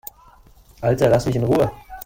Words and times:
Alter, 0.81 1.09
lass 1.09 1.27
mich 1.27 1.35
in 1.35 1.43
Ruhe! 1.43 1.71